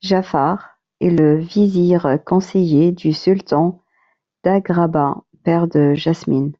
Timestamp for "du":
2.92-3.12